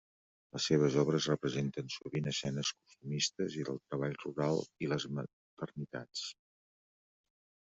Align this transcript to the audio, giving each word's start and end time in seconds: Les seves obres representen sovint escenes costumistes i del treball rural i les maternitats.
Les 0.55 0.63
seves 0.69 0.95
obres 1.01 1.25
representen 1.31 1.91
sovint 1.95 2.29
escenes 2.31 2.71
costumistes 2.79 3.59
i 3.59 3.67
del 3.69 3.77
treball 3.91 4.17
rural 4.25 4.63
i 4.87 4.91
les 4.95 5.07
maternitats. 5.19 6.25